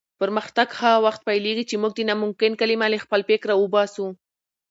پرمختګ 0.19 0.67
هغه 0.79 0.99
وخت 1.05 1.21
پیلېږي 1.27 1.63
چې 1.69 1.75
موږ 1.81 1.91
د 1.95 2.01
ناممکن 2.09 2.51
کلمه 2.59 2.87
له 2.93 2.97
خپل 3.03 3.21
فکره 3.29 3.53
وباسو. 3.57 4.07